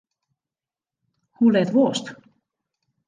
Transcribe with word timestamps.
Hoe 1.37 1.51
let 1.51 1.71
wolst? 1.75 2.05